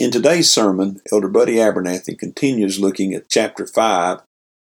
In 0.00 0.12
today's 0.12 0.48
sermon, 0.48 1.00
Elder 1.10 1.26
Buddy 1.26 1.56
Abernathy 1.56 2.16
continues 2.16 2.78
looking 2.78 3.14
at 3.14 3.28
chapter 3.28 3.66
5 3.66 4.20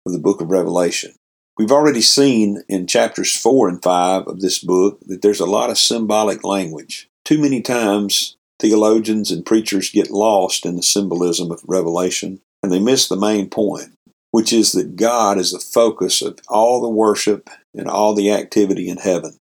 of 0.05 0.13
the 0.13 0.19
book 0.19 0.41
of 0.41 0.51
Revelation. 0.51 1.15
We've 1.57 1.71
already 1.71 2.01
seen 2.01 2.65
in 2.69 2.89
chapters 2.89 3.37
4 3.37 3.69
and 3.69 3.81
5 3.81 4.27
of 4.27 4.41
this 4.41 4.59
book 4.59 4.99
that 5.07 5.23
there's 5.23 5.39
a 5.39 5.47
lot 5.47 5.71
of 5.71 5.79
symbolic 5.79 6.43
language. 6.43 7.09
Too 7.25 7.41
many 7.41 7.63
times, 7.63 8.35
theologians 8.59 9.31
and 9.31 9.47
preachers 9.47 9.93
get 9.93 10.11
lost 10.11 10.67
in 10.67 10.75
the 10.75 10.83
symbolism 10.83 11.53
of 11.53 11.63
Revelation 11.65 12.41
and 12.65 12.73
they 12.73 12.81
miss 12.81 13.09
the 13.09 13.15
main 13.15 13.49
point, 13.49 13.93
which 14.33 14.53
is 14.53 14.73
that 14.73 14.97
God 14.97 15.39
is 15.39 15.53
the 15.53 15.61
focus 15.61 16.23
of 16.23 16.41
all 16.49 16.81
the 16.81 16.89
worship 16.89 17.49
and 17.73 17.87
all 17.87 18.17
the 18.17 18.33
activity 18.33 18.89
in 18.89 18.97
heaven. 18.97 19.37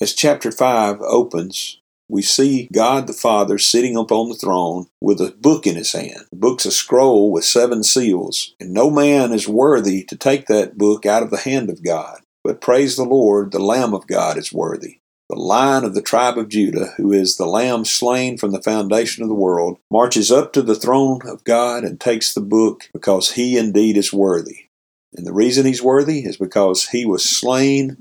As 0.00 0.14
chapter 0.14 0.52
5 0.52 1.00
opens, 1.00 1.80
we 2.12 2.20
see 2.20 2.68
God 2.70 3.06
the 3.06 3.14
Father 3.14 3.56
sitting 3.56 3.96
upon 3.96 4.28
the 4.28 4.34
throne 4.34 4.86
with 5.00 5.18
a 5.18 5.34
book 5.40 5.66
in 5.66 5.76
his 5.76 5.92
hand. 5.92 6.26
The 6.30 6.36
book's 6.36 6.66
a 6.66 6.70
scroll 6.70 7.32
with 7.32 7.46
seven 7.46 7.82
seals, 7.82 8.54
and 8.60 8.74
no 8.74 8.90
man 8.90 9.32
is 9.32 9.48
worthy 9.48 10.04
to 10.04 10.16
take 10.16 10.46
that 10.46 10.76
book 10.76 11.06
out 11.06 11.22
of 11.22 11.30
the 11.30 11.38
hand 11.38 11.70
of 11.70 11.82
God. 11.82 12.20
But 12.44 12.60
praise 12.60 12.96
the 12.96 13.04
Lord, 13.04 13.50
the 13.50 13.58
Lamb 13.58 13.94
of 13.94 14.06
God 14.06 14.36
is 14.36 14.52
worthy. 14.52 14.98
The 15.30 15.36
lion 15.36 15.84
of 15.84 15.94
the 15.94 16.02
tribe 16.02 16.36
of 16.36 16.50
Judah, 16.50 16.92
who 16.98 17.12
is 17.12 17.38
the 17.38 17.46
lamb 17.46 17.86
slain 17.86 18.36
from 18.36 18.50
the 18.50 18.62
foundation 18.62 19.22
of 19.22 19.30
the 19.30 19.34
world, 19.34 19.78
marches 19.90 20.30
up 20.30 20.52
to 20.52 20.60
the 20.60 20.74
throne 20.74 21.20
of 21.24 21.44
God 21.44 21.82
and 21.82 21.98
takes 21.98 22.34
the 22.34 22.42
book 22.42 22.90
because 22.92 23.32
he 23.32 23.56
indeed 23.56 23.96
is 23.96 24.12
worthy. 24.12 24.68
And 25.14 25.26
the 25.26 25.32
reason 25.32 25.64
he's 25.64 25.82
worthy 25.82 26.26
is 26.26 26.36
because 26.36 26.88
he 26.88 27.06
was 27.06 27.24
slain 27.24 27.96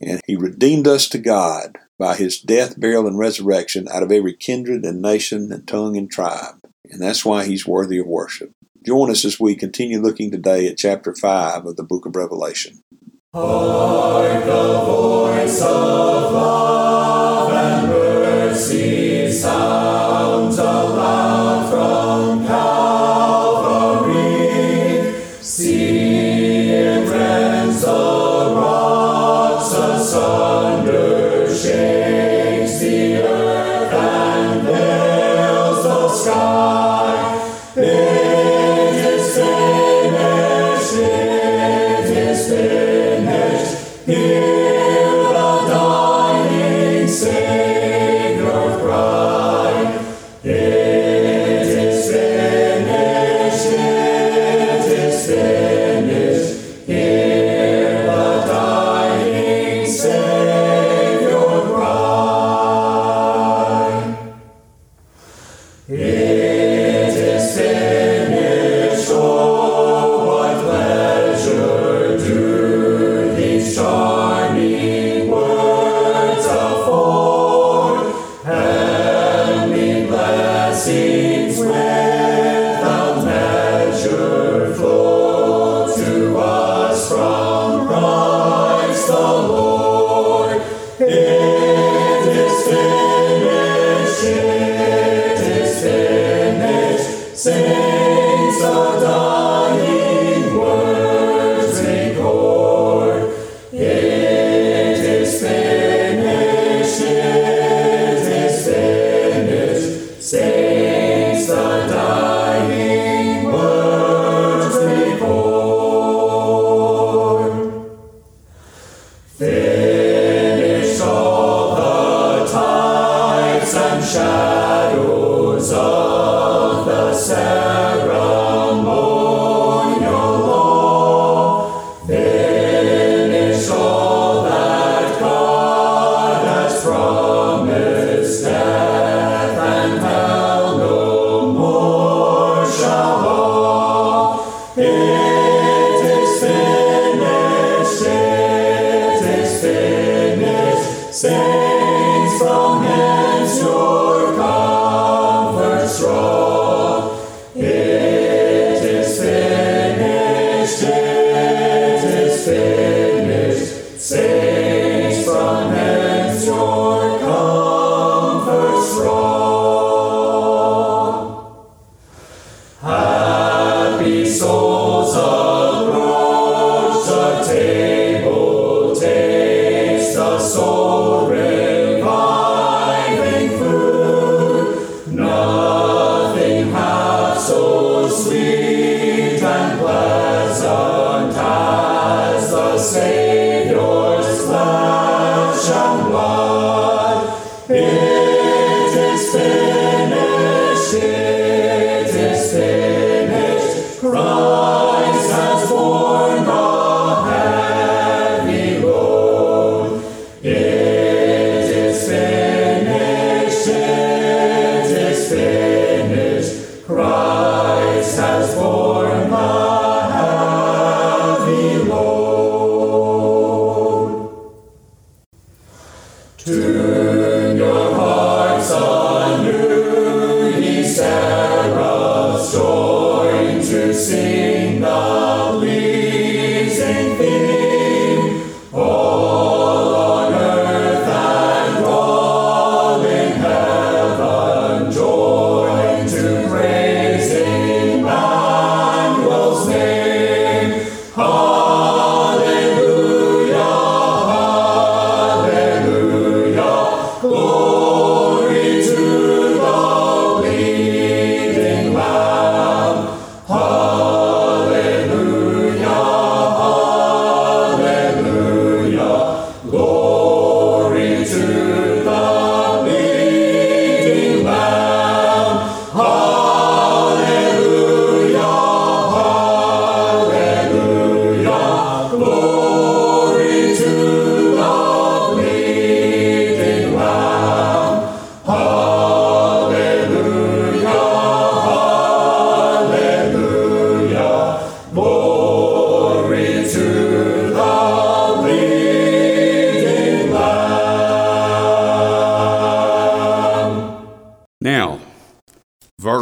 and 0.00 0.20
he 0.26 0.34
redeemed 0.34 0.88
us 0.88 1.08
to 1.10 1.18
God 1.18 1.78
by 1.98 2.16
his 2.16 2.40
death, 2.40 2.78
burial, 2.78 3.06
and 3.06 3.18
resurrection 3.18 3.88
out 3.92 4.02
of 4.02 4.12
every 4.12 4.34
kindred 4.34 4.84
and 4.84 5.00
nation 5.00 5.52
and 5.52 5.66
tongue 5.66 5.96
and 5.96 6.10
tribe. 6.10 6.56
And 6.90 7.00
that's 7.00 7.24
why 7.24 7.44
he's 7.44 7.66
worthy 7.66 7.98
of 7.98 8.06
worship. 8.06 8.52
Join 8.84 9.10
us 9.10 9.24
as 9.24 9.40
we 9.40 9.54
continue 9.54 10.00
looking 10.00 10.30
today 10.30 10.66
at 10.66 10.76
chapter 10.76 11.14
5 11.14 11.66
of 11.66 11.76
the 11.76 11.84
book 11.84 12.04
of 12.04 12.16
Revelation. 12.16 12.82
Hark 13.32 14.44
the 14.44 14.80
voice 14.84 15.62
of 15.62 16.32
love 16.32 17.52
and 17.52 17.88
mercy 17.88 19.32
sounds 19.32 19.93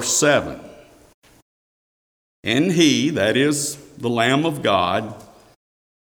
verse 0.02 0.16
7 0.16 0.58
And 2.43 2.72
he, 2.72 3.10
that 3.10 3.37
is 3.37 3.76
the 3.99 4.08
Lamb 4.08 4.44
of 4.44 4.60
God, 4.60 5.14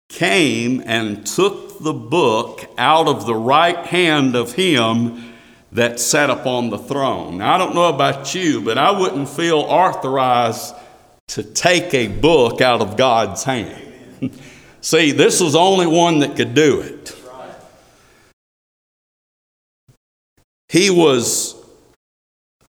came 0.09 0.81
and 0.87 1.27
took 1.27 1.81
the 1.81 1.93
book 1.93 2.65
out 2.79 3.09
of 3.09 3.27
the 3.27 3.35
right 3.35 3.85
hand 3.87 4.37
of 4.37 4.53
him 4.53 5.35
that 5.73 5.99
sat 5.99 6.31
upon 6.31 6.71
the 6.71 6.79
throne. 6.79 7.39
Now, 7.39 7.56
I 7.56 7.59
don't 7.59 7.75
know 7.75 7.89
about 7.89 8.37
you, 8.37 8.62
but 8.62 8.79
I 8.79 8.93
wouldn't 8.93 9.29
feel 9.29 9.59
authorized 9.59 10.77
to 11.29 11.43
take 11.43 11.93
a 11.93 12.06
book 12.06 12.61
out 12.61 12.81
of 12.81 12.97
God's 12.97 13.43
hand. 13.43 13.83
See, 14.81 15.11
this 15.11 15.41
was 15.41 15.56
only 15.56 15.89
one 15.89 16.21
that 16.21 16.37
could 16.37 16.55
do 16.55 16.81
it. 16.83 17.17
He 20.69 20.89
was 20.89 21.57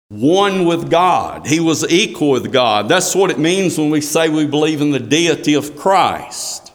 one 0.10 0.66
with 0.66 0.90
God. 0.90 1.48
He 1.48 1.60
was 1.60 1.90
equal 1.90 2.32
with 2.32 2.52
God. 2.52 2.88
That's 2.88 3.16
what 3.16 3.32
it 3.32 3.40
means 3.40 3.78
when 3.78 3.90
we 3.90 4.02
say 4.02 4.30
we 4.30 4.46
believe 4.46 4.82
in 4.82 4.92
the 4.92 5.00
deity 5.00 5.56
of 5.56 5.76
Christ. 5.76 6.72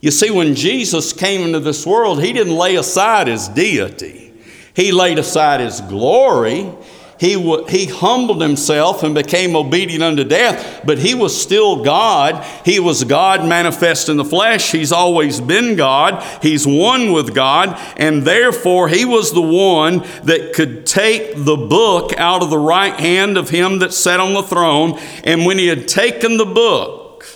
You 0.00 0.10
see, 0.10 0.30
when 0.30 0.54
Jesus 0.54 1.12
came 1.12 1.42
into 1.42 1.60
this 1.60 1.84
world, 1.84 2.22
he 2.22 2.32
didn't 2.32 2.56
lay 2.56 2.76
aside 2.76 3.26
his 3.26 3.48
deity, 3.48 4.32
he 4.74 4.92
laid 4.92 5.18
aside 5.18 5.60
his 5.60 5.80
glory. 5.82 6.72
He, 7.20 7.36
wa- 7.36 7.66
he 7.66 7.84
humbled 7.84 8.40
himself 8.40 9.02
and 9.02 9.14
became 9.14 9.54
obedient 9.54 10.02
unto 10.02 10.24
death, 10.24 10.80
but 10.86 10.98
he 10.98 11.14
was 11.14 11.38
still 11.38 11.84
God. 11.84 12.42
He 12.64 12.80
was 12.80 13.04
God 13.04 13.44
manifest 13.46 14.08
in 14.08 14.16
the 14.16 14.24
flesh. 14.24 14.72
He's 14.72 14.90
always 14.90 15.38
been 15.38 15.76
God. 15.76 16.24
He's 16.40 16.66
one 16.66 17.12
with 17.12 17.34
God, 17.34 17.78
and 17.98 18.22
therefore 18.22 18.88
he 18.88 19.04
was 19.04 19.34
the 19.34 19.42
one 19.42 19.98
that 20.24 20.54
could 20.54 20.86
take 20.86 21.34
the 21.36 21.58
book 21.58 22.14
out 22.16 22.42
of 22.42 22.48
the 22.48 22.58
right 22.58 22.98
hand 22.98 23.36
of 23.36 23.50
him 23.50 23.80
that 23.80 23.92
sat 23.92 24.18
on 24.18 24.32
the 24.32 24.42
throne. 24.42 24.98
And 25.22 25.44
when 25.44 25.58
he 25.58 25.66
had 25.66 25.86
taken 25.86 26.38
the 26.38 26.46
book, 26.46 27.26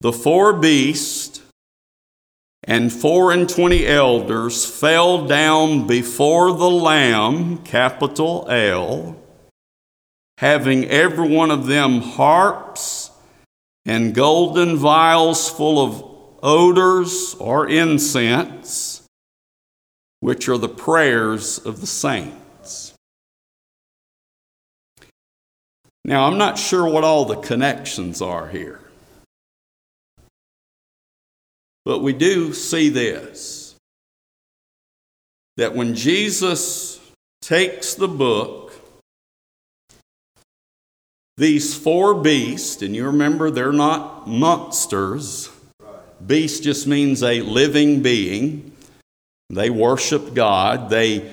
the 0.00 0.12
four 0.12 0.52
beasts 0.52 1.31
and 2.64 2.92
four 2.92 3.32
and 3.32 3.48
twenty 3.48 3.86
elders 3.86 4.64
fell 4.64 5.26
down 5.26 5.86
before 5.86 6.52
the 6.52 6.70
Lamb, 6.70 7.58
capital 7.58 8.46
L, 8.48 9.16
having 10.38 10.84
every 10.86 11.28
one 11.28 11.50
of 11.50 11.66
them 11.66 12.00
harps 12.00 13.10
and 13.84 14.14
golden 14.14 14.76
vials 14.76 15.48
full 15.48 15.84
of 15.84 16.04
odors 16.42 17.34
or 17.40 17.68
incense, 17.68 19.02
which 20.20 20.48
are 20.48 20.58
the 20.58 20.68
prayers 20.68 21.58
of 21.58 21.80
the 21.80 21.86
saints. 21.86 22.94
Now, 26.04 26.26
I'm 26.26 26.38
not 26.38 26.58
sure 26.58 26.88
what 26.88 27.04
all 27.04 27.24
the 27.24 27.36
connections 27.36 28.20
are 28.22 28.48
here. 28.48 28.81
But 31.84 32.00
we 32.00 32.12
do 32.12 32.52
see 32.52 32.88
this 32.88 33.74
that 35.56 35.74
when 35.74 35.94
Jesus 35.94 37.00
takes 37.42 37.94
the 37.94 38.08
book, 38.08 38.72
these 41.36 41.74
four 41.74 42.14
beasts, 42.14 42.82
and 42.82 42.96
you 42.96 43.06
remember 43.06 43.50
they're 43.50 43.72
not 43.72 44.26
monsters, 44.26 45.50
beast 46.24 46.62
just 46.62 46.86
means 46.86 47.22
a 47.22 47.42
living 47.42 48.00
being. 48.00 48.72
They 49.50 49.68
worship 49.68 50.34
God, 50.34 50.88
they 50.88 51.30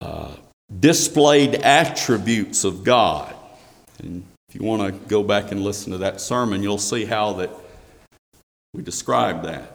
uh, 0.00 0.34
displayed 0.80 1.56
attributes 1.56 2.64
of 2.64 2.84
God. 2.84 3.34
And 3.98 4.24
if 4.48 4.54
you 4.54 4.66
want 4.66 4.82
to 4.82 5.08
go 5.08 5.22
back 5.22 5.52
and 5.52 5.62
listen 5.62 5.92
to 5.92 5.98
that 5.98 6.20
sermon, 6.20 6.62
you'll 6.62 6.78
see 6.78 7.04
how 7.04 7.34
that 7.34 7.50
we 8.74 8.82
describe 8.82 9.42
that. 9.44 9.74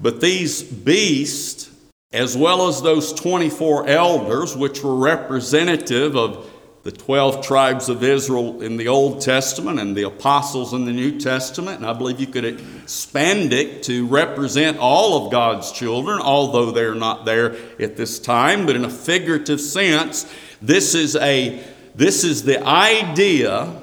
But 0.00 0.20
these 0.20 0.62
beasts, 0.62 1.70
as 2.12 2.36
well 2.36 2.68
as 2.68 2.82
those 2.82 3.12
24 3.12 3.86
elders, 3.88 4.56
which 4.56 4.82
were 4.82 4.96
representative 4.96 6.16
of 6.16 6.50
the 6.82 6.90
12 6.90 7.46
tribes 7.46 7.88
of 7.88 8.02
Israel 8.02 8.60
in 8.60 8.76
the 8.76 8.88
Old 8.88 9.20
Testament 9.20 9.78
and 9.78 9.96
the 9.96 10.02
apostles 10.02 10.72
in 10.72 10.84
the 10.84 10.92
New 10.92 11.20
Testament, 11.20 11.76
and 11.76 11.86
I 11.86 11.92
believe 11.92 12.18
you 12.18 12.26
could 12.26 12.44
expand 12.44 13.52
it 13.52 13.84
to 13.84 14.06
represent 14.08 14.78
all 14.78 15.24
of 15.24 15.30
God's 15.30 15.70
children, 15.70 16.20
although 16.20 16.72
they're 16.72 16.96
not 16.96 17.24
there 17.24 17.54
at 17.78 17.96
this 17.96 18.18
time, 18.18 18.66
but 18.66 18.74
in 18.74 18.84
a 18.84 18.90
figurative 18.90 19.60
sense, 19.60 20.32
this 20.60 20.94
is 20.94 21.14
a 21.16 21.62
this 21.94 22.24
is 22.24 22.42
the 22.42 22.66
idea 22.66 23.82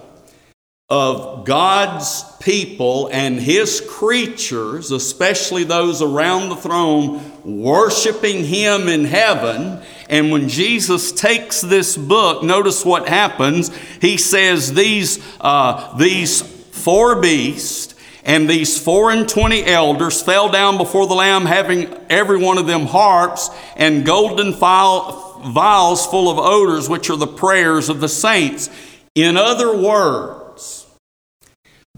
of 0.89 1.45
God's 1.45 2.23
people 2.39 3.09
and 3.11 3.39
His 3.39 3.79
creatures, 3.87 4.91
especially 4.91 5.63
those 5.63 6.01
around 6.01 6.49
the 6.49 6.55
throne, 6.55 7.21
worshiping 7.43 8.43
Him 8.43 8.87
in 8.87 9.05
heaven. 9.05 9.81
And 10.09 10.31
when 10.31 10.49
Jesus 10.49 11.11
takes 11.11 11.61
this 11.61 11.95
book, 11.95 12.43
notice 12.43 12.83
what 12.83 13.07
happens. 13.07 13.69
He 14.01 14.17
says, 14.17 14.73
These, 14.73 15.19
uh, 15.39 15.95
these 15.97 16.41
four 16.41 17.21
beasts 17.21 17.93
and 18.23 18.49
these 18.49 18.81
four 18.81 19.11
and 19.11 19.29
twenty 19.29 19.63
elders 19.63 20.21
fell 20.21 20.49
down 20.49 20.77
before 20.77 21.07
the 21.07 21.13
Lamb, 21.13 21.45
having 21.45 21.93
every 22.09 22.37
one 22.37 22.57
of 22.57 22.67
them 22.67 22.85
harps 22.85 23.49
and 23.75 24.05
golden 24.05 24.53
vials 24.53 26.05
full 26.07 26.29
of 26.29 26.37
odors, 26.37 26.89
which 26.89 27.09
are 27.09 27.15
the 27.15 27.27
prayers 27.27 27.89
of 27.89 28.01
the 28.01 28.09
saints. 28.09 28.69
In 29.15 29.37
other 29.37 29.75
words, 29.75 30.48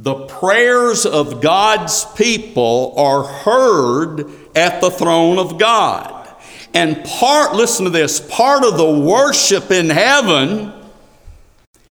the 0.01 0.25
prayers 0.25 1.05
of 1.05 1.41
God's 1.41 2.05
people 2.15 2.95
are 2.97 3.23
heard 3.23 4.25
at 4.55 4.81
the 4.81 4.89
throne 4.89 5.37
of 5.37 5.59
God. 5.59 6.27
And 6.73 7.05
part, 7.05 7.53
listen 7.53 7.85
to 7.85 7.91
this, 7.91 8.19
part 8.19 8.65
of 8.65 8.77
the 8.77 8.99
worship 8.99 9.69
in 9.69 9.91
heaven 9.91 10.73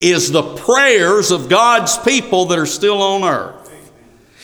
is 0.02 0.30
the 0.30 0.42
prayers 0.56 1.30
of 1.30 1.48
God's 1.48 1.96
people 1.96 2.44
that 2.46 2.58
are 2.58 2.66
still 2.66 3.00
on 3.00 3.24
earth. 3.24 3.70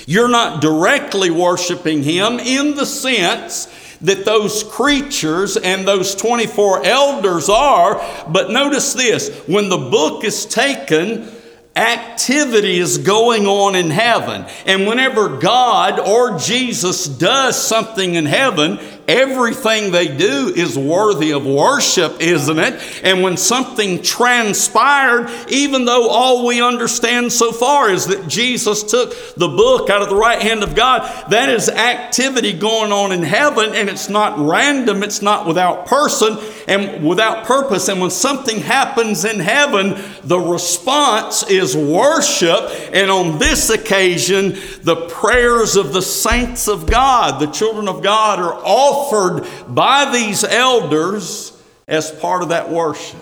You're 0.07 0.31
not 0.31 0.63
directly 0.63 1.31
worshiping 1.31 2.03
Him 2.03 2.39
in 2.39 2.77
the 2.77 2.87
sense 2.87 3.67
that 4.01 4.25
those 4.25 4.65
creatures 4.65 5.59
and 5.59 5.87
those 5.87 6.15
24 6.15 6.87
elders 6.87 7.51
are, 7.51 8.01
but 8.27 8.51
notice 8.51 8.95
this 8.95 9.29
when 9.47 9.69
the 9.69 9.77
book 9.77 10.25
is 10.25 10.47
taken, 10.47 11.31
activity 11.77 12.79
is 12.79 12.99
going 12.99 13.47
on 13.47 13.75
in 13.75 13.91
heaven. 13.91 14.45
And 14.67 14.87
whenever 14.87 15.39
God 15.39 16.01
or 16.01 16.39
Jesus 16.39 17.07
does 17.07 17.61
something 17.61 18.15
in 18.15 18.27
heaven, 18.27 18.79
Everything 19.11 19.91
they 19.91 20.07
do 20.07 20.53
is 20.55 20.79
worthy 20.79 21.33
of 21.33 21.45
worship, 21.45 22.21
isn't 22.21 22.61
it? 22.61 23.01
And 23.03 23.25
when 23.25 23.37
something 23.37 24.03
transpired, 24.03 25.29
even 25.49 25.85
though 25.85 26.09
all 26.09 26.47
we 26.47 26.63
understand 26.63 27.33
so 27.33 27.51
far 27.51 27.91
is 27.91 28.07
that 28.07 28.29
Jesus 28.29 28.85
took 28.85 29.11
the 29.35 29.49
book 29.49 29.91
out 29.91 30.01
of 30.01 30.11
the 30.11 30.15
right 30.15 30.41
hand 30.41 30.63
of 30.63 30.77
God, 30.77 31.03
that 31.31 31.49
is 31.49 31.69
activity 31.69 32.53
going 32.53 32.93
on 32.93 33.11
in 33.11 33.25
heaven, 33.25 33.75
and 33.75 33.89
it's 33.89 34.09
not 34.09 34.39
random, 34.39 35.03
it's 35.03 35.21
not 35.21 35.45
without 35.45 35.87
person 35.87 36.39
and 36.69 37.05
without 37.05 37.45
purpose. 37.47 37.89
And 37.89 38.01
when 38.01 38.11
something 38.11 38.61
happens 38.61 39.25
in 39.25 39.41
heaven, 39.41 40.01
the 40.23 40.39
response 40.39 41.43
is 41.51 41.77
worship. 41.77 42.71
And 42.93 43.11
on 43.11 43.41
this 43.41 43.71
occasion, 43.71 44.51
the 44.85 45.09
prayers 45.09 45.75
of 45.75 45.93
the 45.93 46.03
saints 46.03 46.69
of 46.69 46.89
God, 46.89 47.41
the 47.41 47.51
children 47.51 47.89
of 47.89 48.05
God, 48.05 48.39
are 48.39 48.55
all 48.55 49.00
offered 49.01 49.47
by 49.69 50.11
these 50.13 50.45
elders 50.45 51.61
as 51.89 52.11
part 52.11 52.43
of 52.43 52.51
that 52.51 52.71
worship. 52.71 53.19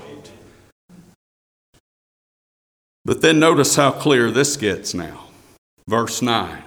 But 3.04 3.22
then 3.22 3.38
notice 3.38 3.76
how 3.76 3.92
clear 3.92 4.30
this 4.30 4.56
gets 4.56 4.92
now. 4.92 5.24
Verse 5.86 6.20
9. 6.20 6.62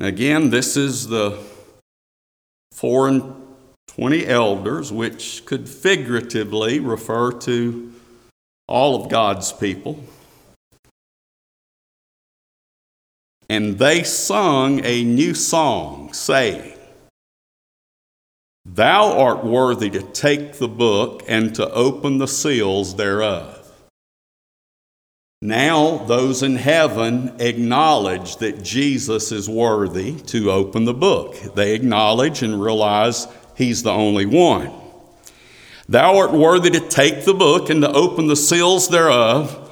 Again, 0.00 0.50
this 0.50 0.76
is 0.76 1.06
the 1.06 1.38
four 2.72 3.06
and 3.06 3.34
twenty 3.86 4.26
elders, 4.26 4.90
which 4.90 5.44
could 5.46 5.68
figuratively 5.68 6.80
refer 6.80 7.30
to 7.30 7.92
all 8.66 9.00
of 9.00 9.08
God's 9.08 9.52
people. 9.52 10.02
And 13.48 13.78
they 13.78 14.02
sung 14.02 14.84
a 14.84 15.04
new 15.04 15.34
song, 15.34 16.12
saying, 16.12 16.72
Thou 18.64 19.18
art 19.18 19.44
worthy 19.44 19.90
to 19.90 20.02
take 20.02 20.54
the 20.54 20.68
book 20.68 21.22
and 21.28 21.54
to 21.54 21.70
open 21.70 22.18
the 22.18 22.28
seals 22.28 22.96
thereof. 22.96 23.60
Now, 25.42 25.98
those 25.98 26.42
in 26.42 26.56
heaven 26.56 27.36
acknowledge 27.38 28.36
that 28.38 28.62
Jesus 28.62 29.30
is 29.30 29.46
worthy 29.46 30.18
to 30.22 30.50
open 30.50 30.86
the 30.86 30.94
book. 30.94 31.36
They 31.54 31.74
acknowledge 31.74 32.42
and 32.42 32.62
realize 32.62 33.28
he's 33.54 33.82
the 33.82 33.90
only 33.90 34.24
one. 34.24 34.72
Thou 35.86 36.16
art 36.16 36.32
worthy 36.32 36.70
to 36.70 36.80
take 36.80 37.26
the 37.26 37.34
book 37.34 37.68
and 37.68 37.82
to 37.82 37.92
open 37.92 38.26
the 38.26 38.36
seals 38.36 38.88
thereof. 38.88 39.63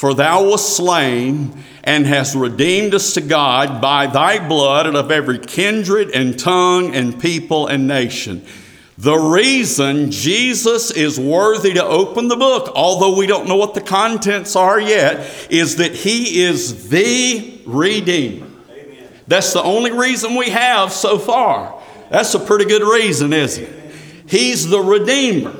For 0.00 0.14
thou 0.14 0.48
wast 0.48 0.78
slain 0.78 1.52
and 1.84 2.06
hast 2.06 2.34
redeemed 2.34 2.94
us 2.94 3.12
to 3.12 3.20
God 3.20 3.82
by 3.82 4.06
thy 4.06 4.48
blood 4.48 4.86
and 4.86 4.96
of 4.96 5.10
every 5.10 5.38
kindred 5.38 6.12
and 6.12 6.38
tongue 6.38 6.94
and 6.94 7.20
people 7.20 7.66
and 7.66 7.86
nation. 7.86 8.42
The 8.96 9.18
reason 9.18 10.10
Jesus 10.10 10.90
is 10.90 11.20
worthy 11.20 11.74
to 11.74 11.84
open 11.84 12.28
the 12.28 12.36
book, 12.36 12.72
although 12.74 13.14
we 13.14 13.26
don't 13.26 13.46
know 13.46 13.56
what 13.56 13.74
the 13.74 13.82
contents 13.82 14.56
are 14.56 14.80
yet, 14.80 15.48
is 15.50 15.76
that 15.76 15.94
he 15.94 16.44
is 16.44 16.88
the 16.88 17.60
Redeemer. 17.66 18.46
That's 19.28 19.52
the 19.52 19.62
only 19.62 19.92
reason 19.92 20.34
we 20.34 20.48
have 20.48 20.94
so 20.94 21.18
far. 21.18 21.78
That's 22.08 22.32
a 22.32 22.40
pretty 22.40 22.64
good 22.64 22.90
reason, 22.90 23.34
isn't 23.34 23.64
it? 23.64 23.94
He's 24.26 24.66
the 24.66 24.80
Redeemer. 24.80 25.59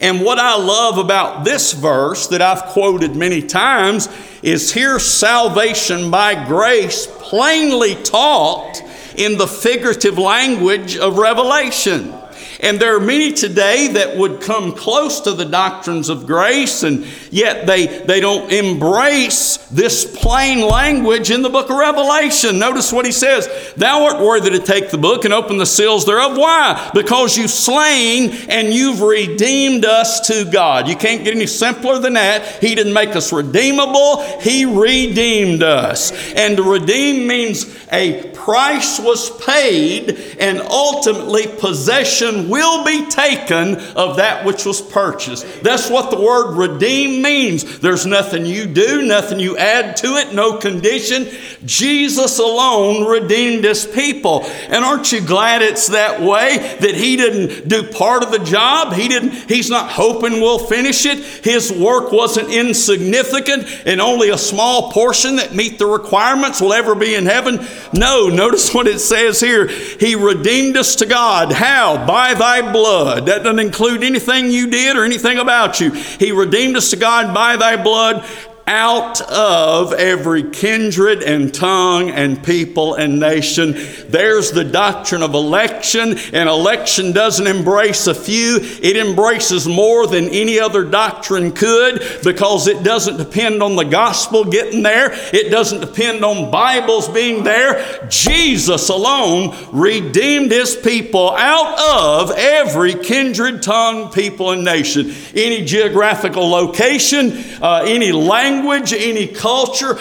And 0.00 0.20
what 0.20 0.38
I 0.38 0.56
love 0.56 0.98
about 0.98 1.44
this 1.44 1.72
verse 1.72 2.26
that 2.28 2.42
I've 2.42 2.64
quoted 2.66 3.16
many 3.16 3.42
times 3.42 4.08
is 4.42 4.72
here 4.72 4.98
salvation 4.98 6.10
by 6.10 6.46
grace 6.46 7.06
plainly 7.06 7.94
taught 7.94 8.82
in 9.16 9.38
the 9.38 9.46
figurative 9.46 10.18
language 10.18 10.96
of 10.96 11.16
Revelation. 11.16 12.14
And 12.60 12.80
there 12.80 12.96
are 12.96 13.00
many 13.00 13.32
today 13.32 13.88
that 13.88 14.16
would 14.16 14.40
come 14.40 14.72
close 14.72 15.20
to 15.20 15.32
the 15.32 15.44
doctrines 15.44 16.08
of 16.08 16.26
grace, 16.26 16.82
and 16.82 17.06
yet 17.30 17.66
they, 17.66 17.86
they 17.86 18.20
don't 18.20 18.50
embrace 18.50 19.58
this 19.70 20.04
plain 20.18 20.66
language 20.66 21.30
in 21.30 21.42
the 21.42 21.50
book 21.50 21.68
of 21.70 21.76
Revelation. 21.76 22.58
Notice 22.58 22.92
what 22.92 23.04
he 23.04 23.12
says 23.12 23.74
Thou 23.76 24.04
art 24.04 24.24
worthy 24.24 24.50
to 24.50 24.58
take 24.58 24.90
the 24.90 24.98
book 24.98 25.24
and 25.24 25.34
open 25.34 25.58
the 25.58 25.66
seals 25.66 26.06
thereof. 26.06 26.36
Why? 26.36 26.90
Because 26.94 27.36
you've 27.36 27.50
slain 27.50 28.30
and 28.48 28.72
you've 28.72 29.02
redeemed 29.02 29.84
us 29.84 30.26
to 30.28 30.48
God. 30.50 30.88
You 30.88 30.96
can't 30.96 31.24
get 31.24 31.34
any 31.34 31.46
simpler 31.46 31.98
than 31.98 32.14
that. 32.14 32.62
He 32.62 32.74
didn't 32.74 32.94
make 32.94 33.14
us 33.16 33.32
redeemable, 33.32 34.22
He 34.40 34.64
redeemed 34.64 35.62
us. 35.62 36.12
And 36.34 36.56
to 36.56 36.62
redeem 36.62 37.26
means 37.26 37.76
a 37.92 38.30
price 38.30 38.98
was 38.98 39.30
paid, 39.44 40.36
and 40.38 40.60
ultimately 40.60 41.46
possession 41.46 42.45
will 42.48 42.84
be 42.84 43.06
taken 43.06 43.76
of 43.96 44.16
that 44.16 44.44
which 44.44 44.64
was 44.64 44.80
purchased. 44.80 45.62
That's 45.62 45.90
what 45.90 46.10
the 46.10 46.20
word 46.20 46.56
redeem 46.56 47.22
means. 47.22 47.78
There's 47.80 48.06
nothing 48.06 48.46
you 48.46 48.66
do, 48.66 49.02
nothing 49.02 49.40
you 49.40 49.56
add 49.56 49.96
to 49.98 50.16
it, 50.16 50.34
no 50.34 50.58
condition. 50.58 51.28
Jesus 51.64 52.38
alone 52.38 53.06
redeemed 53.06 53.64
his 53.64 53.86
people. 53.86 54.44
And 54.68 54.84
aren't 54.84 55.12
you 55.12 55.20
glad 55.20 55.62
it's 55.62 55.88
that 55.88 56.20
way 56.20 56.76
that 56.80 56.94
he 56.94 57.16
didn't 57.16 57.68
do 57.68 57.82
part 57.90 58.22
of 58.22 58.30
the 58.30 58.38
job? 58.38 58.92
He 58.92 59.08
didn't 59.08 59.32
he's 59.48 59.70
not 59.70 59.90
hoping 59.90 60.34
we'll 60.34 60.58
finish 60.58 61.06
it. 61.06 61.18
His 61.18 61.72
work 61.72 62.12
wasn't 62.12 62.50
insignificant 62.50 63.66
and 63.86 64.00
only 64.00 64.30
a 64.30 64.38
small 64.38 64.90
portion 64.92 65.36
that 65.36 65.54
meet 65.54 65.78
the 65.78 65.86
requirements 65.86 66.60
will 66.60 66.72
ever 66.72 66.94
be 66.94 67.14
in 67.14 67.26
heaven. 67.26 67.66
No, 67.92 68.28
notice 68.28 68.72
what 68.74 68.86
it 68.86 68.98
says 69.00 69.40
here. 69.40 69.66
He 69.66 70.14
redeemed 70.14 70.76
us 70.76 70.96
to 70.96 71.06
God. 71.06 71.52
How? 71.52 72.06
By 72.06 72.34
thy 72.38 72.72
blood. 72.72 73.26
That 73.26 73.42
doesn't 73.42 73.58
include 73.58 74.02
anything 74.02 74.50
you 74.50 74.68
did 74.68 74.96
or 74.96 75.04
anything 75.04 75.38
about 75.38 75.80
you. 75.80 75.90
He 75.90 76.32
redeemed 76.32 76.76
us 76.76 76.90
to 76.90 76.96
God 76.96 77.34
by 77.34 77.56
thy 77.56 77.82
blood 77.82 78.24
out 78.68 79.20
of 79.20 79.92
every 79.92 80.42
kindred 80.50 81.22
and 81.22 81.54
tongue 81.54 82.10
and 82.10 82.42
people 82.42 82.94
and 82.94 83.20
nation. 83.20 83.72
There's 84.08 84.50
the 84.50 84.64
doctrine 84.64 85.22
of 85.22 85.34
election, 85.34 86.18
and 86.32 86.48
election 86.48 87.12
doesn't 87.12 87.46
embrace 87.46 88.08
a 88.08 88.14
few, 88.14 88.58
it 88.60 88.96
embraces 88.96 89.68
more 89.68 90.08
than 90.08 90.28
any 90.30 90.58
other 90.58 90.82
doctrine 90.82 91.52
could 91.52 92.02
because 92.24 92.66
it 92.66 92.82
doesn't 92.82 93.18
depend 93.18 93.62
on 93.62 93.76
the 93.76 93.84
gospel 93.84 94.44
getting 94.44 94.82
there, 94.82 95.10
it 95.32 95.48
doesn't 95.50 95.80
depend 95.80 96.24
on 96.24 96.50
Bibles 96.50 97.08
being 97.08 97.44
there. 97.44 98.04
Jesus 98.08 98.88
alone 98.88 99.54
redeemed 99.70 100.50
his 100.50 100.74
people 100.74 101.30
out 101.30 101.78
of 101.78 102.32
every 102.32 102.94
kindred, 102.94 103.62
tongue, 103.62 104.10
people, 104.10 104.50
and 104.50 104.64
nation. 104.64 105.14
Any 105.36 105.64
geographical 105.64 106.48
location, 106.48 107.32
uh, 107.62 107.84
any 107.86 108.10
language 108.10 108.55
language, 108.56 108.92
any 108.92 109.26
culture, 109.26 109.94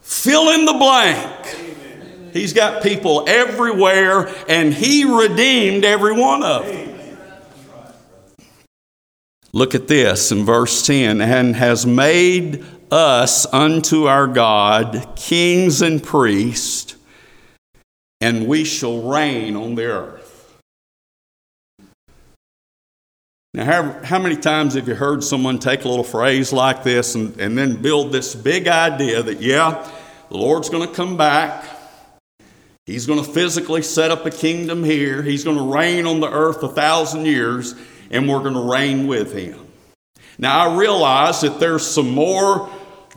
fill 0.00 0.50
in 0.50 0.64
the 0.64 0.72
blank. 0.72 1.46
He's 2.32 2.52
got 2.52 2.82
people 2.82 3.24
everywhere, 3.26 4.32
and 4.48 4.72
He 4.72 5.04
redeemed 5.04 5.84
every 5.84 6.12
one 6.12 6.42
of 6.42 6.66
them. 6.66 6.86
Look 9.52 9.74
at 9.74 9.88
this 9.88 10.30
in 10.30 10.44
verse 10.44 10.86
10 10.86 11.20
and 11.20 11.56
has 11.56 11.84
made 11.84 12.64
us 12.92 13.52
unto 13.52 14.04
our 14.04 14.28
God 14.28 15.14
kings 15.16 15.82
and 15.82 16.00
priests, 16.00 16.94
and 18.20 18.46
we 18.46 18.64
shall 18.64 19.02
reign 19.02 19.56
on 19.56 19.74
the 19.74 19.86
earth. 19.86 20.19
Now, 23.52 23.64
how, 23.64 24.04
how, 24.04 24.18
many 24.20 24.36
times 24.36 24.74
have 24.74 24.86
you 24.86 24.94
heard 24.94 25.24
someone 25.24 25.58
take 25.58 25.84
a 25.84 25.88
little 25.88 26.04
phrase 26.04 26.52
like 26.52 26.84
this 26.84 27.16
and, 27.16 27.36
and 27.40 27.58
then 27.58 27.82
build 27.82 28.12
this 28.12 28.32
big 28.32 28.68
idea 28.68 29.24
that, 29.24 29.42
yeah, 29.42 29.90
the 30.28 30.36
Lord's 30.36 30.68
going 30.68 30.88
to 30.88 30.94
come 30.94 31.16
back. 31.16 31.64
He's 32.86 33.06
going 33.06 33.24
to 33.24 33.28
physically 33.28 33.82
set 33.82 34.12
up 34.12 34.24
a 34.24 34.30
kingdom 34.30 34.84
here. 34.84 35.20
He's 35.20 35.42
going 35.42 35.56
to 35.56 35.64
reign 35.64 36.06
on 36.06 36.20
the 36.20 36.30
earth 36.30 36.62
a 36.62 36.68
thousand 36.68 37.26
years, 37.26 37.74
and 38.12 38.28
we're 38.28 38.38
going 38.38 38.54
to 38.54 38.70
reign 38.70 39.08
with 39.08 39.32
him. 39.32 39.66
Now, 40.38 40.70
I 40.70 40.78
realize 40.78 41.40
that 41.40 41.58
there's 41.58 41.84
some 41.84 42.10
more 42.10 42.70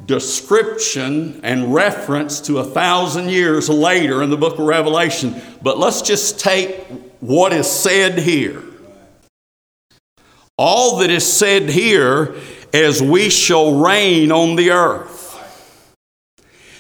description 0.08 1.42
and 1.44 1.76
reference 1.76 2.42
to 2.42 2.58
a 2.58 2.64
thousand 2.64 3.30
years 3.30 3.70
later 3.70 4.24
in 4.24 4.32
the 4.32 4.38
book 4.38 4.58
of 4.58 4.66
Revelation. 4.66 5.40
But 5.62 5.78
let's 5.78 6.02
just 6.02 6.40
take 6.40 6.82
what 7.20 7.54
is 7.54 7.70
said 7.70 8.18
here. 8.18 8.64
All 10.58 10.98
that 11.00 11.10
is 11.10 11.32
said 11.32 11.70
here 11.70 12.36
is 12.72 13.02
we 13.02 13.30
shall 13.30 13.80
reign 13.80 14.32
on 14.32 14.56
the 14.56 14.72
earth. 14.72 15.22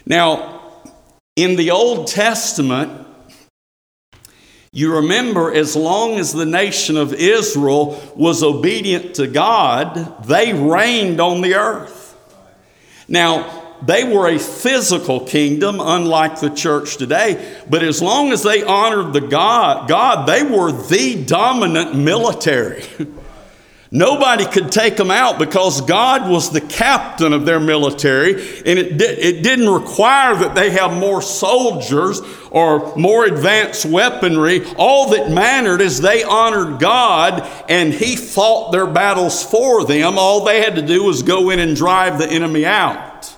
Now, 0.05 0.61
in 1.35 1.55
the 1.55 1.71
Old 1.71 2.07
Testament, 2.07 3.07
you 4.71 4.95
remember 4.95 5.53
as 5.53 5.75
long 5.75 6.19
as 6.19 6.33
the 6.33 6.45
nation 6.45 6.97
of 6.97 7.13
Israel 7.13 7.99
was 8.15 8.43
obedient 8.43 9.15
to 9.15 9.27
God, 9.27 10.23
they 10.25 10.53
reigned 10.53 11.19
on 11.19 11.41
the 11.41 11.55
earth. 11.55 12.15
Now, 13.07 13.61
they 13.85 14.03
were 14.03 14.29
a 14.29 14.39
physical 14.39 15.21
kingdom, 15.21 15.79
unlike 15.79 16.39
the 16.39 16.49
church 16.49 16.97
today. 16.97 17.59
But 17.69 17.83
as 17.83 18.01
long 18.01 18.31
as 18.31 18.43
they 18.43 18.63
honored 18.63 19.13
the 19.13 19.21
God, 19.21 19.89
God, 19.89 20.27
they 20.27 20.43
were 20.43 20.71
the 20.71 21.23
dominant 21.25 21.95
military. 21.95 22.83
Nobody 23.95 24.47
could 24.47 24.71
take 24.71 24.97
them 24.97 25.11
out 25.11 25.37
because 25.37 25.81
God 25.81 26.27
was 26.27 26.49
the 26.49 26.61
captain 26.61 27.31
of 27.31 27.45
their 27.45 27.59
military, 27.59 28.31
and 28.65 28.79
it, 28.79 28.97
di- 28.97 29.05
it 29.05 29.43
didn't 29.43 29.69
require 29.69 30.35
that 30.35 30.55
they 30.55 30.71
have 30.71 30.97
more 30.97 31.21
soldiers 31.21 32.19
or 32.49 32.95
more 32.97 33.25
advanced 33.25 33.85
weaponry. 33.85 34.65
All 34.77 35.11
that 35.11 35.29
mattered 35.29 35.79
is 35.79 36.01
they 36.01 36.23
honored 36.23 36.79
God 36.79 37.47
and 37.69 37.93
He 37.93 38.15
fought 38.15 38.71
their 38.71 38.87
battles 38.87 39.43
for 39.43 39.85
them. 39.85 40.17
All 40.17 40.43
they 40.43 40.59
had 40.59 40.73
to 40.77 40.81
do 40.81 41.03
was 41.03 41.21
go 41.21 41.51
in 41.51 41.59
and 41.59 41.75
drive 41.75 42.17
the 42.17 42.27
enemy 42.27 42.65
out. 42.65 43.31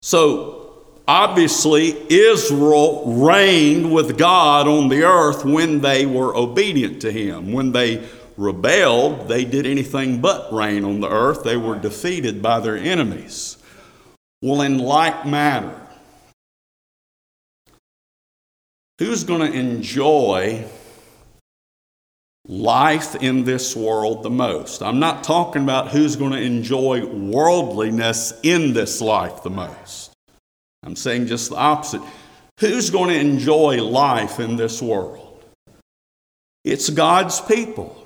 So, 0.00 0.84
obviously, 1.08 1.96
Israel 2.08 3.02
reigned 3.04 3.92
with 3.92 4.16
God 4.16 4.68
on 4.68 4.90
the 4.90 5.02
earth 5.02 5.44
when 5.44 5.80
they 5.80 6.06
were 6.06 6.36
obedient 6.36 7.02
to 7.02 7.10
Him. 7.10 7.50
When 7.50 7.72
they 7.72 8.06
rebelled, 8.36 9.28
they 9.28 9.44
did 9.44 9.66
anything 9.66 10.20
but 10.20 10.52
reign 10.52 10.84
on 10.84 11.00
the 11.00 11.10
earth. 11.10 11.42
They 11.42 11.56
were 11.56 11.78
defeated 11.78 12.42
by 12.42 12.60
their 12.60 12.76
enemies. 12.76 13.56
Well, 14.42 14.60
in 14.60 14.78
like 14.78 15.26
manner, 15.26 15.80
who's 18.98 19.24
going 19.24 19.50
to 19.50 19.58
enjoy 19.58 20.66
life 22.46 23.14
in 23.16 23.44
this 23.44 23.74
world 23.74 24.22
the 24.22 24.30
most? 24.30 24.82
I'm 24.82 25.00
not 25.00 25.24
talking 25.24 25.62
about 25.62 25.88
who's 25.88 26.16
going 26.16 26.32
to 26.32 26.40
enjoy 26.40 27.04
worldliness 27.06 28.34
in 28.42 28.72
this 28.72 29.00
life 29.00 29.42
the 29.42 29.50
most. 29.50 30.12
I'm 30.82 30.96
saying 30.96 31.26
just 31.26 31.50
the 31.50 31.56
opposite. 31.56 32.02
Who's 32.60 32.90
going 32.90 33.10
to 33.10 33.18
enjoy 33.18 33.82
life 33.82 34.38
in 34.38 34.56
this 34.56 34.80
world? 34.80 35.44
It's 36.64 36.88
God's 36.90 37.40
people. 37.40 38.05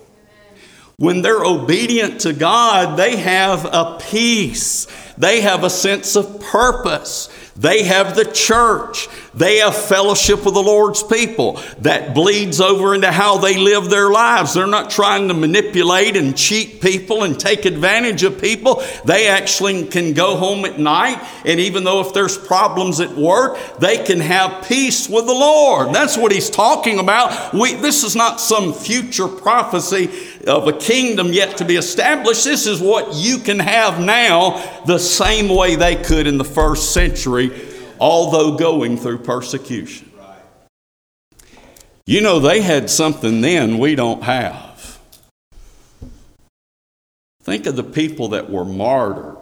When 1.00 1.22
they're 1.22 1.42
obedient 1.42 2.20
to 2.20 2.34
God, 2.34 2.98
they 2.98 3.16
have 3.16 3.64
a 3.64 3.98
peace. 3.98 4.86
They 5.16 5.40
have 5.40 5.64
a 5.64 5.70
sense 5.70 6.14
of 6.14 6.40
purpose. 6.40 7.30
They 7.56 7.84
have 7.84 8.14
the 8.14 8.26
church. 8.26 9.08
They 9.34 9.58
have 9.58 9.76
fellowship 9.76 10.44
with 10.44 10.54
the 10.54 10.62
Lord's 10.62 11.02
people 11.02 11.60
that 11.80 12.14
bleeds 12.14 12.60
over 12.60 12.94
into 12.94 13.12
how 13.12 13.38
they 13.38 13.56
live 13.56 13.88
their 13.88 14.10
lives. 14.10 14.54
They're 14.54 14.66
not 14.66 14.90
trying 14.90 15.28
to 15.28 15.34
manipulate 15.34 16.16
and 16.16 16.36
cheat 16.36 16.80
people 16.80 17.22
and 17.22 17.38
take 17.38 17.64
advantage 17.64 18.22
of 18.24 18.40
people. 18.40 18.82
They 19.04 19.28
actually 19.28 19.86
can 19.86 20.14
go 20.14 20.36
home 20.36 20.64
at 20.64 20.78
night, 20.78 21.24
and 21.44 21.60
even 21.60 21.84
though 21.84 22.00
if 22.00 22.12
there's 22.12 22.36
problems 22.36 23.00
at 23.00 23.10
work, 23.10 23.58
they 23.78 23.98
can 24.04 24.20
have 24.20 24.66
peace 24.66 25.08
with 25.08 25.26
the 25.26 25.32
Lord. 25.32 25.94
That's 25.94 26.16
what 26.16 26.32
he's 26.32 26.50
talking 26.50 26.98
about. 26.98 27.54
We, 27.54 27.74
this 27.74 28.02
is 28.02 28.16
not 28.16 28.40
some 28.40 28.72
future 28.72 29.28
prophecy 29.28 30.10
of 30.46 30.66
a 30.66 30.72
kingdom 30.72 31.32
yet 31.32 31.58
to 31.58 31.64
be 31.64 31.76
established. 31.76 32.44
This 32.44 32.66
is 32.66 32.80
what 32.80 33.14
you 33.14 33.38
can 33.38 33.58
have 33.58 34.00
now 34.00 34.82
the 34.86 34.98
same 34.98 35.54
way 35.54 35.76
they 35.76 35.96
could 35.96 36.26
in 36.26 36.38
the 36.38 36.44
first 36.44 36.92
century, 36.92 37.48
although 38.00 38.56
going 38.56 38.96
through 38.96 39.18
persecution. 39.18 40.10
You 42.06 42.20
know, 42.20 42.40
they 42.40 42.60
had 42.60 42.90
something 42.90 43.40
then 43.40 43.78
we 43.78 43.94
don't 43.94 44.24
have. 44.24 44.98
Think 47.42 47.66
of 47.66 47.76
the 47.76 47.84
people 47.84 48.28
that 48.28 48.50
were 48.50 48.64
martyred 48.64 49.36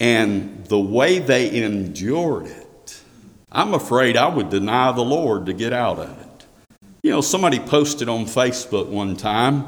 and 0.00 0.64
the 0.66 0.78
way 0.78 1.18
they 1.18 1.62
endured 1.62 2.46
it. 2.46 3.00
I'm 3.50 3.74
afraid 3.74 4.16
I 4.16 4.28
would 4.28 4.50
deny 4.50 4.92
the 4.92 5.02
Lord 5.02 5.46
to 5.46 5.52
get 5.52 5.72
out 5.72 5.98
of 5.98 6.20
it. 6.20 6.46
You 7.02 7.10
know, 7.10 7.20
somebody 7.20 7.58
posted 7.60 8.08
on 8.08 8.24
Facebook 8.24 8.88
one 8.88 9.16
time. 9.16 9.66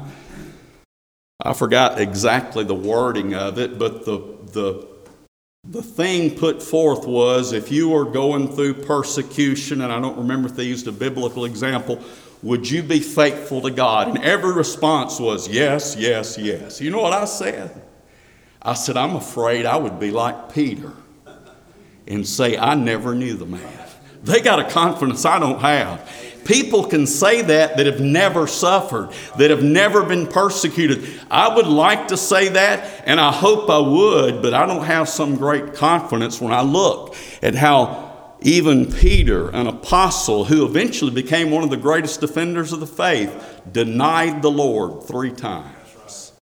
I 1.43 1.53
forgot 1.53 1.99
exactly 1.99 2.63
the 2.63 2.75
wording 2.75 3.33
of 3.33 3.57
it, 3.57 3.79
but 3.79 4.05
the, 4.05 4.17
the, 4.51 4.87
the 5.63 5.81
thing 5.81 6.35
put 6.35 6.61
forth 6.61 7.05
was 7.05 7.53
if 7.53 7.71
you 7.71 7.89
were 7.89 8.05
going 8.05 8.51
through 8.51 8.73
persecution, 8.73 9.81
and 9.81 9.93
I 9.93 9.99
don't 9.99 10.17
remember 10.17 10.47
if 10.49 10.55
they 10.55 10.63
used 10.63 10.87
a 10.87 10.91
biblical 10.91 11.45
example, 11.45 11.99
would 12.41 12.67
you 12.67 12.81
be 12.81 12.99
faithful 12.99 13.61
to 13.61 13.69
God? 13.69 14.07
And 14.07 14.17
every 14.23 14.53
response 14.53 15.19
was 15.19 15.47
yes, 15.47 15.95
yes, 15.95 16.37
yes. 16.39 16.81
You 16.81 16.89
know 16.89 17.01
what 17.01 17.13
I 17.13 17.25
said? 17.25 17.79
I 18.59 18.73
said, 18.73 18.97
I'm 18.97 19.15
afraid 19.15 19.67
I 19.67 19.77
would 19.77 19.99
be 19.99 20.09
like 20.09 20.51
Peter 20.51 20.93
and 22.07 22.27
say, 22.27 22.57
I 22.57 22.73
never 22.73 23.13
knew 23.13 23.35
the 23.35 23.45
man. 23.45 23.87
They 24.23 24.41
got 24.41 24.59
a 24.59 24.69
confidence 24.69 25.25
I 25.25 25.37
don't 25.37 25.59
have. 25.59 26.11
People 26.45 26.85
can 26.85 27.05
say 27.05 27.41
that 27.41 27.77
that 27.77 27.85
have 27.85 27.99
never 27.99 28.47
suffered, 28.47 29.09
that 29.37 29.49
have 29.49 29.63
never 29.63 30.03
been 30.03 30.27
persecuted. 30.27 31.07
I 31.29 31.55
would 31.55 31.67
like 31.67 32.07
to 32.09 32.17
say 32.17 32.49
that, 32.49 33.03
and 33.05 33.19
I 33.19 33.31
hope 33.31 33.69
I 33.69 33.79
would, 33.79 34.41
but 34.41 34.53
I 34.53 34.65
don't 34.65 34.85
have 34.85 35.07
some 35.07 35.35
great 35.35 35.75
confidence 35.75 36.41
when 36.41 36.51
I 36.51 36.61
look 36.61 37.15
at 37.41 37.55
how 37.55 38.11
even 38.41 38.91
Peter, 38.91 39.49
an 39.49 39.67
apostle 39.67 40.45
who 40.45 40.65
eventually 40.65 41.11
became 41.11 41.51
one 41.51 41.63
of 41.63 41.69
the 41.69 41.77
greatest 41.77 42.21
defenders 42.21 42.73
of 42.73 42.79
the 42.79 42.87
faith, 42.87 43.61
denied 43.71 44.41
the 44.41 44.49
Lord 44.49 45.03
three 45.03 45.31
times. 45.31 46.33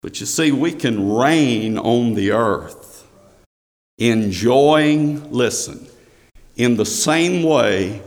But 0.00 0.20
you 0.20 0.26
see, 0.26 0.52
we 0.52 0.72
can 0.72 1.12
reign 1.12 1.78
on 1.78 2.14
the 2.14 2.32
earth, 2.32 3.06
enjoying, 3.98 5.30
listen, 5.30 5.86
in 6.56 6.76
the 6.76 6.86
same 6.86 7.42
way 7.42 8.02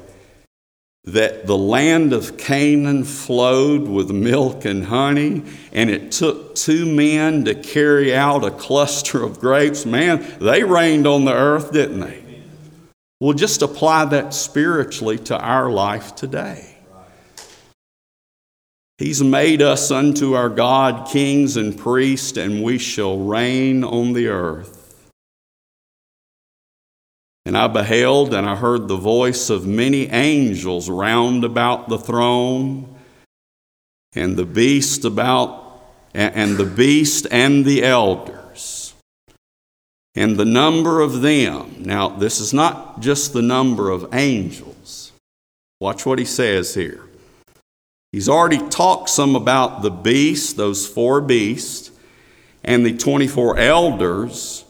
that 1.04 1.48
the 1.48 1.58
land 1.58 2.12
of 2.12 2.38
Canaan 2.38 3.04
flowed 3.06 3.88
with 3.88 4.12
milk 4.12 4.66
and 4.66 4.86
honey, 4.86 5.42
and 5.72 5.90
it 5.90 6.12
took 6.12 6.54
two 6.54 6.86
men 6.86 7.46
to 7.46 7.56
carry 7.56 8.14
out 8.14 8.44
a 8.44 8.52
cluster 8.52 9.24
of 9.24 9.40
grapes, 9.40 9.86
man, 9.86 10.26
they 10.40 10.64
reigned 10.64 11.08
on 11.08 11.24
the 11.24 11.34
earth, 11.34 11.72
didn't 11.72 12.02
they? 12.02 12.24
We'll 13.22 13.34
just 13.34 13.62
apply 13.62 14.06
that 14.06 14.34
spiritually 14.34 15.18
to 15.20 15.40
our 15.40 15.72
life 15.72 16.14
today. 16.16 16.76
He's 18.98 19.24
made 19.24 19.62
us 19.62 19.92
unto 19.92 20.34
our 20.34 20.50
God 20.50 21.08
kings 21.08 21.56
and 21.56 21.78
priests, 21.78 22.36
and 22.36 22.64
we 22.64 22.78
shall 22.78 23.18
reign 23.18 23.84
on 23.84 24.14
the 24.14 24.28
earth. 24.28 24.77
And 27.48 27.58
I 27.58 27.68
beheld 27.68 28.34
and 28.34 28.46
I 28.46 28.58
heard 28.58 28.90
the 28.90 28.98
voice 28.98 29.50
of 29.50 29.66
many 29.66 30.08
angels 30.08 30.90
round 30.90 31.46
about 31.46 31.88
the 31.88 31.98
throne, 31.98 32.94
and 34.14 34.36
the 34.36 34.44
beast 34.44 35.06
about 35.06 35.82
and 36.14 36.58
the 36.58 36.66
beast 36.66 37.26
and 37.32 37.64
the 37.64 37.86
elders. 37.86 38.94
And 40.14 40.36
the 40.36 40.44
number 40.44 41.00
of 41.00 41.22
them. 41.22 41.84
Now, 41.84 42.10
this 42.10 42.42
is 42.42 42.54
not 42.54 43.00
just 43.00 43.32
the 43.32 43.42
number 43.42 43.92
of 43.92 44.14
angels. 44.14 45.14
Watch 45.80 46.06
what 46.06 46.20
he 46.20 46.26
says 46.26 46.74
here. 46.74 47.06
He's 48.12 48.28
already 48.28 48.58
talked 48.68 49.08
some 49.08 49.38
about 49.38 49.84
the 49.84 49.92
beast, 49.92 50.58
those 50.58 50.86
four 50.86 51.22
beasts, 51.22 51.92
and 52.62 52.86
the 52.86 52.98
24 52.98 53.58
elders. 53.58 54.66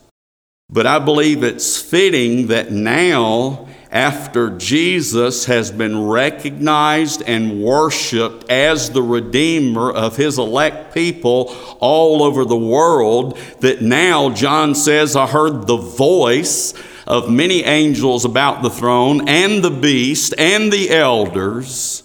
But 0.69 0.85
I 0.85 0.99
believe 0.99 1.43
it's 1.43 1.81
fitting 1.81 2.47
that 2.47 2.71
now, 2.73 3.69
after 3.89 4.49
Jesus 4.57 5.45
has 5.45 5.71
been 5.71 6.05
recognized 6.05 7.23
and 7.25 7.63
worshiped 7.63 8.49
as 8.49 8.89
the 8.89 9.01
Redeemer 9.01 9.89
of 9.89 10.17
his 10.17 10.37
elect 10.37 10.93
people 10.93 11.55
all 11.79 12.21
over 12.21 12.43
the 12.43 12.57
world, 12.57 13.37
that 13.61 13.81
now 13.81 14.29
John 14.29 14.75
says, 14.75 15.15
I 15.15 15.25
heard 15.25 15.67
the 15.67 15.77
voice 15.77 16.73
of 17.07 17.31
many 17.31 17.63
angels 17.63 18.25
about 18.25 18.61
the 18.61 18.69
throne 18.69 19.29
and 19.29 19.63
the 19.63 19.71
beast 19.71 20.33
and 20.37 20.71
the 20.71 20.89
elders. 20.89 22.03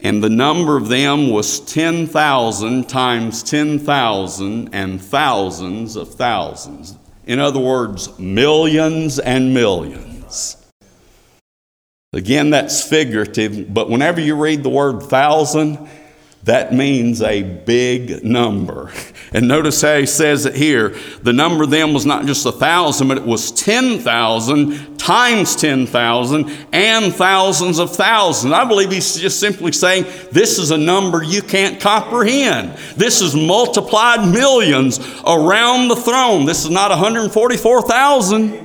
And 0.00 0.22
the 0.22 0.28
number 0.28 0.76
of 0.76 0.88
them 0.88 1.30
was 1.30 1.60
10,000 1.60 2.88
times 2.88 3.44
10,000 3.44 4.74
and 4.74 5.00
thousands 5.00 5.94
of 5.94 6.12
thousands. 6.12 6.98
In 7.26 7.38
other 7.38 7.60
words, 7.60 8.18
millions 8.18 9.18
and 9.18 9.54
millions. 9.54 10.56
Again, 12.12 12.50
that's 12.50 12.86
figurative, 12.86 13.72
but 13.72 13.90
whenever 13.90 14.20
you 14.20 14.36
read 14.36 14.62
the 14.62 14.68
word 14.68 15.02
thousand, 15.02 15.88
that 16.44 16.74
means 16.74 17.22
a 17.22 17.42
big 17.42 18.22
number. 18.22 18.92
And 19.32 19.48
notice 19.48 19.80
how 19.80 19.98
he 19.98 20.06
says 20.06 20.44
it 20.44 20.54
here. 20.54 20.94
The 21.22 21.32
number 21.32 21.64
then 21.64 21.94
was 21.94 22.04
not 22.04 22.26
just 22.26 22.44
a 22.44 22.52
thousand, 22.52 23.08
but 23.08 23.16
it 23.16 23.24
was 23.24 23.50
10,000 23.50 24.98
times 24.98 25.56
10,000 25.56 26.50
and 26.72 27.14
thousands 27.14 27.78
of 27.78 27.94
thousands. 27.94 28.52
I 28.52 28.64
believe 28.64 28.90
he's 28.90 29.16
just 29.16 29.40
simply 29.40 29.72
saying 29.72 30.04
this 30.32 30.58
is 30.58 30.70
a 30.70 30.78
number 30.78 31.22
you 31.22 31.42
can't 31.42 31.80
comprehend. 31.80 32.76
This 32.96 33.20
is 33.20 33.34
multiplied 33.34 34.28
millions 34.30 34.98
around 35.26 35.88
the 35.88 35.96
throne. 35.96 36.44
This 36.44 36.64
is 36.64 36.70
not 36.70 36.90
144,000. 36.90 38.63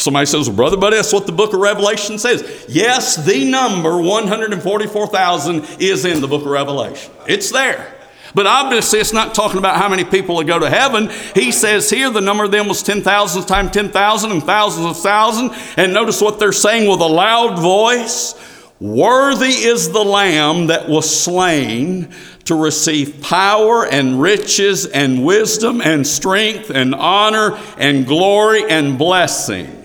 Somebody 0.00 0.26
says, 0.26 0.48
well, 0.48 0.56
Brother 0.56 0.76
Buddy, 0.76 0.96
that's 0.96 1.12
what 1.12 1.26
the 1.26 1.32
book 1.32 1.52
of 1.52 1.60
Revelation 1.60 2.18
says. 2.18 2.64
Yes, 2.68 3.16
the 3.16 3.50
number 3.50 4.00
144,000 4.00 5.80
is 5.80 6.04
in 6.04 6.20
the 6.20 6.28
book 6.28 6.42
of 6.42 6.48
Revelation. 6.48 7.12
It's 7.28 7.50
there. 7.50 7.96
But 8.34 8.46
obviously, 8.46 9.00
it's 9.00 9.12
not 9.12 9.34
talking 9.34 9.58
about 9.58 9.76
how 9.76 9.88
many 9.88 10.04
people 10.04 10.36
will 10.36 10.44
go 10.44 10.58
to 10.58 10.70
heaven. 10.70 11.10
He 11.34 11.52
says 11.52 11.90
here 11.90 12.10
the 12.10 12.20
number 12.20 12.44
of 12.44 12.52
them 12.52 12.68
was 12.68 12.82
10,000 12.82 13.46
times 13.46 13.72
10,000 13.72 14.30
and 14.30 14.42
thousands 14.42 14.86
of 14.86 15.02
thousands. 15.02 15.52
And 15.76 15.92
notice 15.92 16.22
what 16.22 16.38
they're 16.38 16.52
saying 16.52 16.88
with 16.88 17.00
a 17.00 17.06
loud 17.06 17.58
voice 17.58 18.34
Worthy 18.80 19.48
is 19.48 19.92
the 19.92 20.02
Lamb 20.02 20.68
that 20.68 20.88
was 20.88 21.22
slain 21.22 22.08
to 22.44 22.54
receive 22.54 23.20
power 23.20 23.84
and 23.84 24.22
riches 24.22 24.86
and 24.86 25.22
wisdom 25.22 25.82
and 25.82 26.06
strength 26.06 26.70
and 26.70 26.94
honor 26.94 27.58
and 27.76 28.06
glory 28.06 28.64
and 28.70 28.96
blessing. 28.96 29.79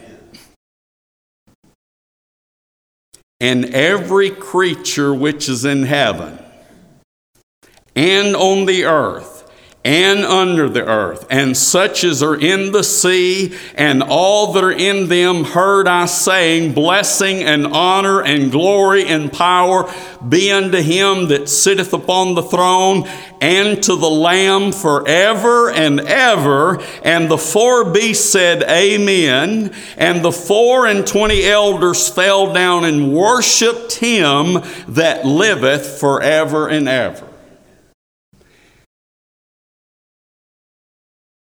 And 3.39 3.65
every 3.65 4.29
creature 4.29 5.13
which 5.13 5.49
is 5.49 5.65
in 5.65 5.83
heaven 5.83 6.39
and 7.95 8.35
on 8.35 8.65
the 8.65 8.85
earth 8.85 9.34
and 9.85 10.25
under 10.25 10.67
the 10.67 10.83
earth, 10.83 11.27
and 11.29 11.55
such 11.55 12.03
as 12.03 12.23
are 12.23 12.35
in 12.35 12.71
the 12.71 12.83
sea, 12.83 13.55
and 13.75 14.01
all 14.01 14.51
that 14.53 14.63
are 14.63 14.71
in 14.71 15.09
them, 15.09 15.43
heard 15.43 15.87
I 15.87 16.07
saying, 16.07 16.73
Blessing 16.73 17.43
and 17.43 17.67
honor 17.67 18.23
and 18.23 18.51
glory 18.51 19.05
and 19.05 19.31
power 19.31 19.93
be 20.27 20.51
unto 20.51 20.81
him 20.81 21.27
that 21.27 21.47
sitteth 21.47 21.93
upon 21.93 22.33
the 22.33 22.41
throne 22.41 23.07
and 23.39 23.81
to 23.83 23.95
the 23.95 24.09
Lamb 24.09 24.71
forever 24.71 25.69
and 25.69 25.99
ever. 25.99 26.81
And 27.03 27.29
the 27.29 27.37
four 27.37 27.91
beasts 27.91 28.27
said, 28.27 28.63
Amen. 28.63 29.71
And 29.97 30.25
the 30.25 30.31
four 30.31 30.87
and 30.87 31.05
twenty 31.05 31.45
elders 31.45 32.09
fell 32.09 32.51
down 32.51 32.85
and 32.85 33.13
worshiped 33.13 33.93
him 33.93 34.63
that 34.87 35.27
liveth 35.27 35.99
forever 35.99 36.67
and 36.69 36.89
ever. 36.89 37.24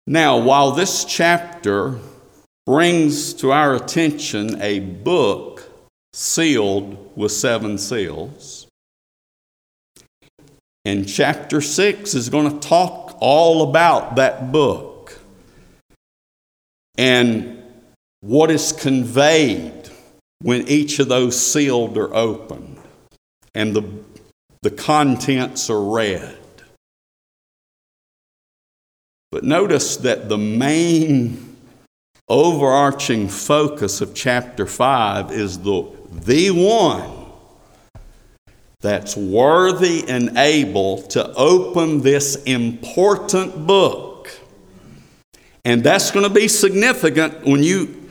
Now, 0.06 0.38
while 0.38 0.72
this 0.72 1.04
chapter 1.04 1.98
brings 2.66 3.34
to 3.34 3.52
our 3.52 3.74
attention 3.74 4.60
a 4.60 4.80
book 4.80 5.70
sealed 6.12 7.16
with 7.16 7.32
seven 7.32 7.78
seals, 7.78 8.66
and 10.84 11.08
chapter 11.08 11.60
6 11.60 12.14
is 12.14 12.28
going 12.28 12.50
to 12.50 12.68
talk 12.68 13.16
all 13.20 13.70
about 13.70 14.16
that 14.16 14.50
book 14.50 15.20
and 16.98 17.62
what 18.20 18.50
is 18.50 18.72
conveyed 18.72 19.88
when 20.40 20.66
each 20.66 20.98
of 20.98 21.08
those 21.08 21.38
sealed 21.38 21.96
are 21.96 22.12
opened 22.14 22.80
and 23.54 23.76
the, 23.76 23.88
the 24.62 24.70
contents 24.70 25.70
are 25.70 25.82
read. 25.82 26.36
But 29.32 29.44
notice 29.44 29.96
that 29.96 30.28
the 30.28 30.36
main 30.36 31.56
overarching 32.28 33.28
focus 33.28 34.02
of 34.02 34.14
chapter 34.14 34.66
5 34.66 35.32
is 35.32 35.58
the, 35.58 35.90
the 36.12 36.50
one 36.50 37.10
that's 38.82 39.16
worthy 39.16 40.04
and 40.06 40.36
able 40.36 41.00
to 41.02 41.32
open 41.34 42.02
this 42.02 42.42
important 42.44 43.66
book. 43.66 44.28
And 45.64 45.82
that's 45.82 46.10
going 46.10 46.28
to 46.28 46.34
be 46.34 46.46
significant 46.46 47.46
when 47.46 47.62
you 47.62 48.01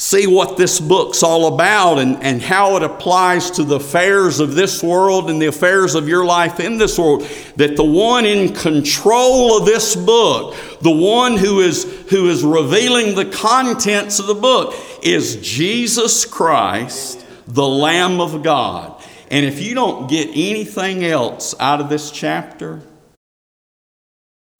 see 0.00 0.26
what 0.26 0.56
this 0.56 0.80
book's 0.80 1.22
all 1.22 1.54
about 1.54 1.98
and, 1.98 2.22
and 2.22 2.40
how 2.40 2.74
it 2.76 2.82
applies 2.82 3.50
to 3.50 3.62
the 3.62 3.76
affairs 3.76 4.40
of 4.40 4.54
this 4.54 4.82
world 4.82 5.28
and 5.28 5.42
the 5.42 5.46
affairs 5.46 5.94
of 5.94 6.08
your 6.08 6.24
life 6.24 6.58
in 6.58 6.78
this 6.78 6.98
world. 6.98 7.20
That 7.56 7.76
the 7.76 7.84
one 7.84 8.24
in 8.24 8.54
control 8.54 9.58
of 9.58 9.66
this 9.66 9.94
book, 9.94 10.56
the 10.80 10.90
one 10.90 11.36
who 11.36 11.60
is, 11.60 11.84
who 12.08 12.30
is 12.30 12.42
revealing 12.42 13.14
the 13.14 13.26
contents 13.26 14.18
of 14.18 14.26
the 14.26 14.34
book, 14.34 14.74
is 15.02 15.36
Jesus 15.42 16.24
Christ, 16.24 17.22
the 17.46 17.68
Lamb 17.68 18.22
of 18.22 18.42
God. 18.42 19.04
And 19.30 19.44
if 19.44 19.60
you 19.60 19.74
don't 19.74 20.08
get 20.08 20.28
anything 20.30 21.04
else 21.04 21.54
out 21.60 21.82
of 21.82 21.90
this 21.90 22.10
chapter, 22.10 22.80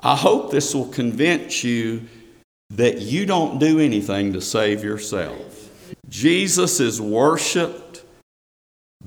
I 0.00 0.16
hope 0.16 0.50
this 0.50 0.74
will 0.74 0.88
convince 0.88 1.64
you 1.64 2.02
that 2.70 3.00
you 3.00 3.26
don't 3.26 3.58
do 3.58 3.78
anything 3.78 4.32
to 4.32 4.40
save 4.40 4.84
yourself. 4.84 5.70
Jesus 6.08 6.80
is 6.80 7.00
worshiped 7.00 8.04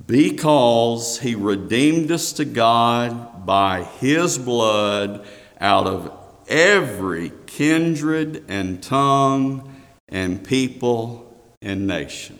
because 0.06 1.20
he 1.20 1.36
redeemed 1.36 2.12
us 2.12 2.34
to 2.34 2.46
God 2.46 3.46
by 3.46 3.84
his 3.84 4.38
blood 4.38 5.26
out 5.60 5.88
of 5.88 6.12
every 6.48 7.32
kindred 7.46 8.44
and 8.48 8.84
tongue 8.84 9.74
and 10.10 10.44
people 10.44 11.34
and 11.62 11.88
nation. 11.88 12.40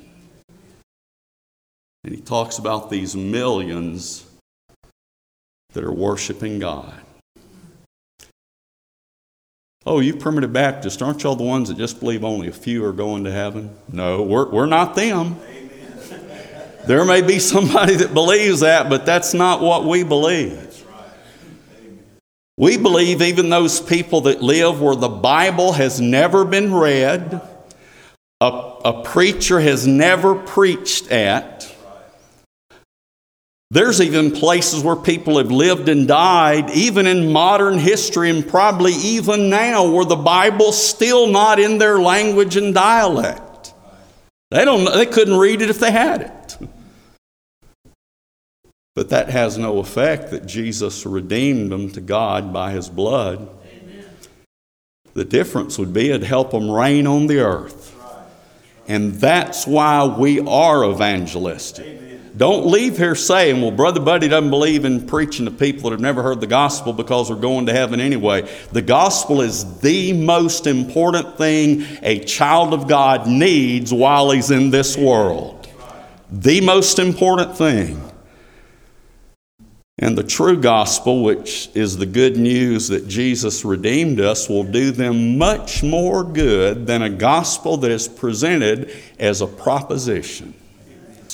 And 2.04 2.14
he 2.14 2.22
talks 2.22 2.58
about 2.58 2.90
these 2.90 3.16
millions 3.16 4.26
that 5.72 5.84
are 5.84 5.94
worshiping 5.94 6.60
God. 6.60 6.94
Oh, 9.86 10.00
you 10.00 10.16
primitive 10.16 10.54
Baptists, 10.54 11.02
aren't 11.02 11.24
y'all 11.24 11.36
the 11.36 11.44
ones 11.44 11.68
that 11.68 11.78
just 11.78 12.00
believe 12.00 12.24
only 12.24 12.48
a 12.48 12.54
few 12.54 12.86
are 12.86 12.94
going 12.94 13.26
to 13.26 13.32
heaven? 13.32 13.76
No, 13.92 14.24
we're, 14.24 14.50
we're 14.50 14.66
not 14.66 14.96
them. 14.96 15.38
There 16.88 17.04
may 17.04 17.22
be 17.22 17.40
somebody 17.40 17.96
that 17.96 18.14
believes 18.14 18.62
that, 18.62 18.90
but 18.90 19.06
that's 19.06 19.34
not 19.34 19.62
what 19.62 19.84
we 19.84 20.04
believe. 20.04 20.70
We 22.56 22.78
believe 22.78 23.22
even 23.22 23.50
those 23.50 23.82
people 23.82 24.22
that 24.22 24.42
live 24.42 24.80
where 24.80 24.96
the 24.96 25.10
Bible 25.10 25.74
has 25.74 26.00
never 26.00 26.46
been 26.46 26.74
read, 26.74 27.42
a, 28.40 28.46
a 28.46 29.04
preacher 29.04 29.60
has 29.60 29.88
never 29.88 30.36
preached 30.36 31.12
at, 31.12 31.53
there's 33.74 34.00
even 34.00 34.30
places 34.30 34.84
where 34.84 34.96
people 34.96 35.40
have 35.40 35.50
lived 35.50 35.90
and 35.90 36.08
died, 36.08 36.70
even 36.70 37.08
in 37.08 37.32
modern 37.32 37.80
history, 37.80 38.30
and 38.30 38.48
probably 38.48 38.94
even 38.94 39.50
now, 39.50 39.92
where 39.92 40.06
the 40.06 40.16
Bible's 40.16 40.82
still 40.82 41.26
not 41.26 41.60
in 41.60 41.80
their 41.80 41.98
language 42.00 42.56
and 42.56 42.76
dialect. 42.76 43.74
They, 44.52 44.64
don't, 44.64 44.86
they 44.94 45.08
couldn't 45.08 45.38
read 45.38 45.64
it 45.64 45.72
if 45.72 45.80
they 45.80 45.90
had 45.90 46.22
it. 46.22 46.70
But 48.94 49.10
that 49.10 49.32
has 49.32 49.58
no 49.58 49.80
effect 49.80 50.30
that 50.30 50.46
Jesus 50.46 51.04
redeemed 51.04 51.72
them 51.72 51.90
to 51.94 52.02
God 52.02 52.54
by 52.54 52.74
his 52.74 52.90
blood. 52.90 53.50
Amen. 53.66 54.06
The 55.16 55.26
difference 55.26 55.80
would 55.80 55.92
be 55.92 56.12
it'd 56.12 56.22
help 56.22 56.52
them 56.52 56.70
reign 56.70 57.08
on 57.08 57.26
the 57.26 57.40
earth. 57.40 57.90
And 58.88 59.16
that's 59.16 59.66
why 59.66 60.06
we 60.06 60.42
are 60.42 60.88
evangelistic. 60.88 61.88
Amen. 61.88 62.03
Don't 62.36 62.66
leave 62.66 62.98
here 62.98 63.14
saying, 63.14 63.62
well, 63.62 63.70
Brother 63.70 64.00
Buddy 64.00 64.28
doesn't 64.28 64.50
believe 64.50 64.86
in 64.86 65.06
preaching 65.06 65.46
to 65.46 65.52
people 65.52 65.84
that 65.84 65.92
have 65.92 66.02
never 66.02 66.24
heard 66.24 66.42
the 66.42 66.48
gospel 66.48 66.92
because 66.92 67.28
they're 67.28 67.38
going 67.38 67.68
to 67.68 67.74
heaven 67.74 68.00
anyway. 68.00 68.50
The 68.72 68.82
gospel 68.82 69.42
is 69.42 69.80
the 69.82 70.14
most 70.14 70.66
important 70.66 71.38
thing 71.38 71.86
a 72.02 72.20
child 72.20 72.74
of 72.74 72.88
God 72.88 73.28
needs 73.28 73.94
while 73.94 74.32
he's 74.32 74.50
in 74.50 74.72
this 74.72 74.98
world. 74.98 75.70
The 76.32 76.62
most 76.62 76.98
important 76.98 77.56
thing. 77.56 78.02
And 80.00 80.18
the 80.18 80.24
true 80.24 80.60
gospel, 80.60 81.24
which 81.24 81.70
is 81.76 81.98
the 81.98 82.08
good 82.08 82.36
news 82.36 82.88
that 82.88 83.08
Jesus 83.08 83.64
redeemed 83.64 84.20
us, 84.20 84.50
will 84.50 84.64
do 84.64 84.90
them 84.90 85.38
much 85.38 85.84
more 85.84 86.24
good 86.24 86.88
than 86.88 87.04
a 87.04 87.12
gospel 87.12 87.78
that 87.78 87.92
is 87.92 88.08
presented 88.08 88.92
as 89.20 89.42
a 89.42 89.48
proposition. 89.48 90.56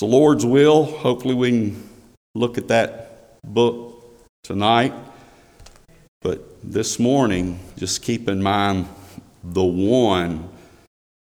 It's 0.00 0.08
the 0.10 0.16
Lord's 0.16 0.46
will. 0.46 0.84
Hopefully, 0.84 1.34
we 1.34 1.50
can 1.50 1.88
look 2.34 2.56
at 2.56 2.68
that 2.68 3.38
book 3.44 4.02
tonight. 4.42 4.94
But 6.22 6.40
this 6.62 6.98
morning, 6.98 7.60
just 7.76 8.00
keep 8.00 8.26
in 8.26 8.42
mind 8.42 8.88
the 9.44 9.62
one 9.62 10.48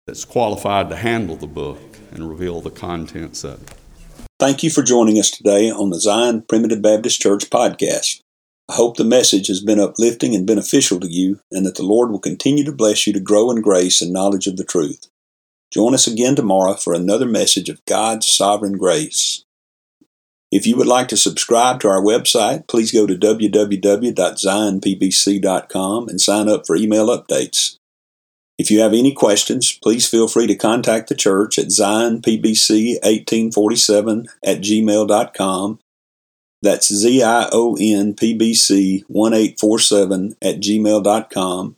that's 0.06 0.24
qualified 0.24 0.88
to 0.90 0.96
handle 0.96 1.36
the 1.36 1.48
book 1.48 1.80
and 2.12 2.30
reveal 2.30 2.62
the 2.62 2.70
contents 2.70 3.44
of 3.44 3.60
it. 3.64 3.74
Thank 4.40 4.62
you 4.62 4.70
for 4.70 4.84
joining 4.84 5.18
us 5.18 5.32
today 5.32 5.72
on 5.72 5.90
the 5.90 6.00
Zion 6.00 6.44
Primitive 6.44 6.84
Baptist 6.84 7.20
Church 7.20 7.50
podcast. 7.50 8.22
I 8.70 8.76
hope 8.76 8.98
the 8.98 9.04
message 9.04 9.48
has 9.48 9.62
been 9.62 9.80
uplifting 9.80 10.36
and 10.36 10.46
beneficial 10.46 11.00
to 11.00 11.12
you, 11.12 11.40
and 11.52 11.66
that 11.66 11.74
the 11.74 11.82
Lord 11.82 12.12
will 12.12 12.20
continue 12.20 12.64
to 12.66 12.72
bless 12.72 13.08
you 13.08 13.14
to 13.14 13.20
grow 13.20 13.50
in 13.50 13.64
grace 13.64 14.00
and 14.00 14.14
knowledge 14.14 14.46
of 14.46 14.58
the 14.58 14.64
truth. 14.64 15.08
Join 15.72 15.94
us 15.94 16.08
again 16.08 16.36
tomorrow 16.36 16.74
for 16.74 16.94
another 16.94 17.28
message 17.28 17.70
of 17.70 17.86
God's 17.86 18.28
sovereign 18.28 18.78
grace. 18.78 19.46
If 20.52 20.66
you 20.66 20.76
would 20.78 20.88
like 20.88 21.08
to 21.10 21.18
subscribe 21.18 21.80
to 21.82 21.90
our 21.90 22.02
website, 22.02 22.68
please 22.68 22.92
go 22.92 23.06
to 23.06 23.14
www.zionpbc.com 23.14 26.10
and 26.10 26.20
sign 26.20 26.50
up 26.50 26.66
for 26.66 26.76
email 26.76 27.06
updates. 27.08 27.76
If 28.58 28.72
you 28.72 28.80
have 28.82 28.94
any 28.94 29.14
questions, 29.14 29.72
please 29.72 30.10
feel 30.10 30.28
free 30.28 30.48
to 30.48 30.56
contact 30.56 31.08
the 31.08 31.14
church 31.16 31.60
at 31.60 31.68
zionpbc1847 31.68 34.26
at 34.44 34.62
gmail.com. 34.62 35.80
That's 36.62 36.94
Z-I-O-N-P-B-C 36.94 39.06
1847 39.08 40.36
at 40.42 40.60
gmail.com. 40.60 41.78